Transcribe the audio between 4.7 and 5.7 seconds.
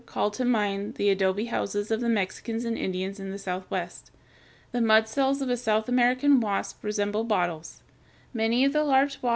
The mud cells of a